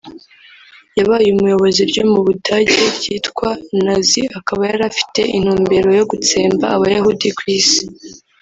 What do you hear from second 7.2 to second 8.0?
ku Isi